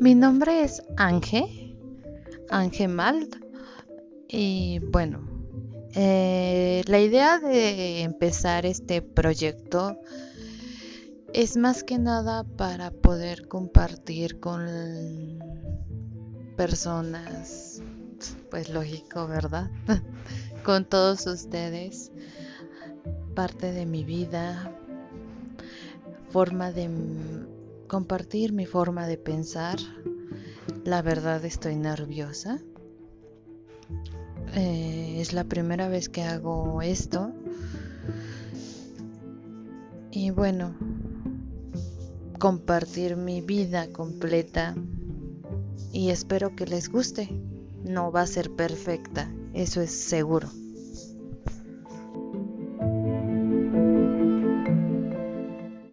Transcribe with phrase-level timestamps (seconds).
[0.00, 1.78] Mi nombre es Ángel,
[2.50, 3.36] Ángel Malt.
[4.28, 5.28] Y bueno,
[5.94, 9.96] eh, la idea de empezar este proyecto
[11.32, 15.38] es más que nada para poder compartir con
[16.56, 17.80] personas,
[18.50, 19.70] pues lógico, ¿verdad?
[20.64, 22.10] con todos ustedes,
[23.36, 24.72] parte de mi vida,
[26.30, 26.88] forma de
[27.86, 29.78] compartir mi forma de pensar.
[30.84, 32.60] La verdad estoy nerviosa.
[34.54, 37.32] Eh, es la primera vez que hago esto.
[40.10, 40.76] Y bueno,
[42.38, 44.74] compartir mi vida completa.
[45.92, 47.28] Y espero que les guste.
[47.84, 50.48] No va a ser perfecta, eso es seguro.